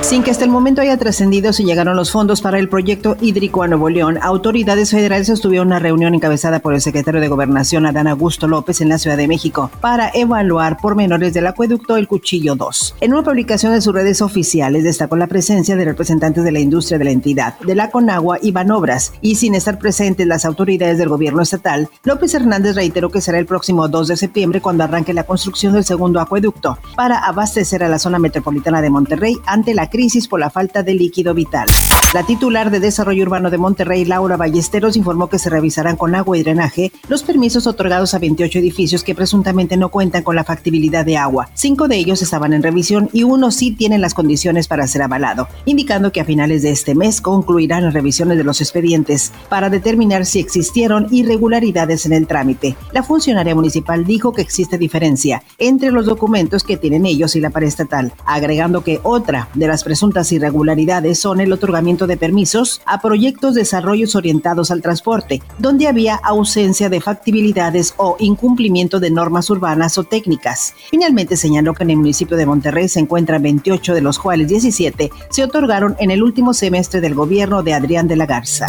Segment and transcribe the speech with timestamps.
[0.00, 3.62] Sin que hasta el momento haya trascendido si llegaron los fondos para el proyecto hídrico
[3.62, 8.06] a Nuevo León, autoridades federales sostuvieron una reunión encabezada por el secretario de Gobernación Adán
[8.06, 12.96] Augusto López en la Ciudad de México para evaluar pormenores del acueducto El Cuchillo 2.
[13.02, 16.96] En una publicación de sus redes oficiales destacó la presencia de representantes de la industria
[16.96, 21.10] de la entidad, de la Conagua y Banobras, y sin estar presentes las autoridades del
[21.10, 25.24] gobierno estatal, López Hernández reiteró que será el próximo 2 de septiembre cuando arranque la
[25.24, 30.28] construcción del segundo acueducto para abastecer a la zona metropolitana de Monterrey ante la crisis
[30.28, 31.66] por la falta de líquido vital.
[32.14, 36.38] La titular de Desarrollo Urbano de Monterrey, Laura Ballesteros, informó que se revisarán con agua
[36.38, 41.04] y drenaje los permisos otorgados a 28 edificios que presuntamente no cuentan con la factibilidad
[41.04, 41.50] de agua.
[41.52, 45.48] Cinco de ellos estaban en revisión y uno sí tiene las condiciones para ser avalado,
[45.66, 50.24] indicando que a finales de este mes concluirán las revisiones de los expedientes para determinar
[50.24, 52.74] si existieron irregularidades en el trámite.
[52.92, 57.52] La funcionaria municipal dijo que existe diferencia entre los documentos que tienen ellos y la
[57.58, 63.54] estatal, agregando que otra de las presuntas irregularidades son el otorgamiento de permisos a proyectos
[63.54, 70.04] desarrollos orientados al transporte, donde había ausencia de factibilidades o incumplimiento de normas urbanas o
[70.04, 70.74] técnicas.
[70.90, 75.10] Finalmente señaló que en el municipio de Monterrey se encuentran 28 de los cuales 17
[75.30, 78.66] se otorgaron en el último semestre del gobierno de Adrián de la Garza.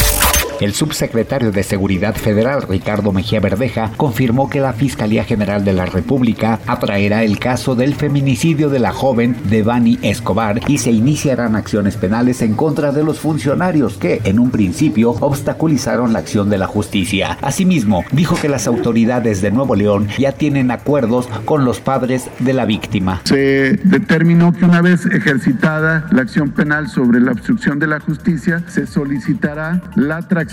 [0.59, 5.85] El subsecretario de Seguridad Federal, Ricardo Mejía Verdeja, confirmó que la Fiscalía General de la
[5.85, 11.95] República atraerá el caso del feminicidio de la joven Devani Escobar y se iniciarán acciones
[11.95, 16.67] penales en contra de los funcionarios que, en un principio, obstaculizaron la acción de la
[16.67, 17.37] justicia.
[17.41, 22.51] Asimismo, dijo que las autoridades de Nuevo León ya tienen acuerdos con los padres de
[22.51, 23.21] la víctima.
[23.23, 28.61] Se determinó que una vez ejercitada la acción penal sobre la obstrucción de la justicia,
[28.67, 30.48] se solicitará la atracción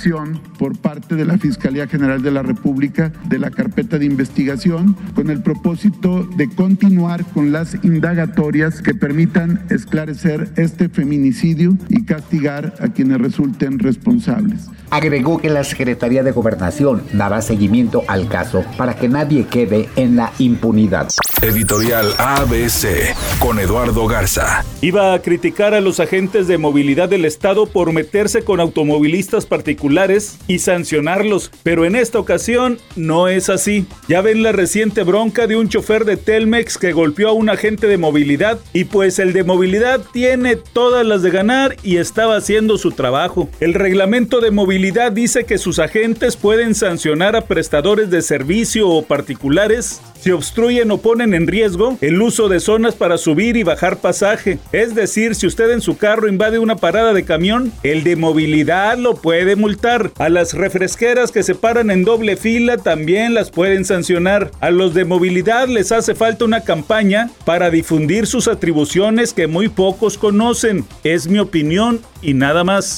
[0.59, 5.31] por parte de la Fiscalía General de la República de la carpeta de investigación con
[5.31, 12.89] el propósito de continuar con las indagatorias que permitan esclarecer este feminicidio y castigar a
[12.89, 14.69] quienes resulten responsables.
[14.91, 20.17] Agregó que la Secretaría de Gobernación dará seguimiento al caso para que nadie quede en
[20.17, 21.09] la impunidad.
[21.43, 24.65] Editorial ABC con Eduardo Garza.
[24.81, 30.39] Iba a criticar a los agentes de movilidad del Estado por meterse con automovilistas particulares
[30.47, 33.87] y sancionarlos, pero en esta ocasión no es así.
[34.09, 37.87] Ya ven la reciente bronca de un chofer de Telmex que golpeó a un agente
[37.87, 42.79] de movilidad y pues el de movilidad tiene todas las de ganar y estaba haciendo
[42.79, 43.49] su trabajo.
[43.61, 49.03] El reglamento de movilidad dice que sus agentes pueden sancionar a prestadores de servicio o
[49.03, 53.99] particulares si obstruyen o ponen en riesgo el uso de zonas para subir y bajar
[53.99, 54.59] pasaje.
[54.73, 58.99] Es decir, si usted en su carro invade una parada de camión, el de movilidad
[58.99, 60.13] lo puede multar.
[60.19, 64.51] A las refresqueras que se paran en doble fila también las pueden sancionar.
[64.61, 69.69] A los de movilidad les hace falta una campaña para difundir sus atribuciones que muy
[69.69, 70.85] pocos conocen.
[71.05, 72.97] Es mi opinión y nada más.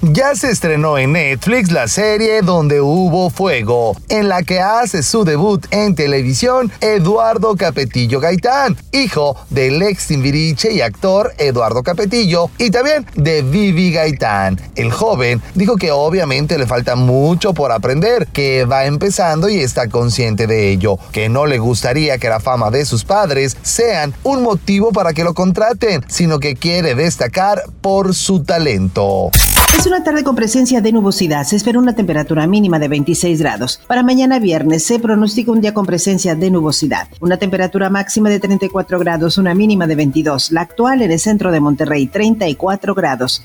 [0.00, 5.24] Ya se estrenó en Netflix la serie Donde hubo fuego, en la que hace su
[5.24, 12.70] debut en televisión Eduardo Capetillo Gaitán, hijo del ex Timbiriche y actor Eduardo Capetillo, y
[12.70, 14.58] también de Vivi Gaitán.
[14.74, 19.88] El joven dijo que obviamente le falta mucho por aprender, que va empezando y está
[19.88, 24.42] consciente de ello, que no le gustaría que la fama de sus padres sean un
[24.42, 29.30] motivo para que lo contraten, sino que quiere destacar por su talento.
[29.76, 31.44] Es una tarde con presencia de nubosidad.
[31.44, 33.80] Se espera una temperatura mínima de 26 grados.
[33.86, 37.06] Para mañana viernes se pronostica un día con presencia de nubosidad.
[37.20, 40.52] Una temperatura máxima de 34 grados, una mínima de 22.
[40.52, 43.42] La actual en el centro de Monterrey, 34 grados.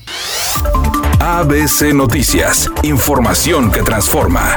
[1.18, 2.70] ABC Noticias.
[2.84, 4.56] Información que transforma.